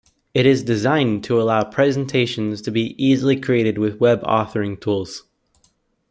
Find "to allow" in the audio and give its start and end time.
1.25-1.63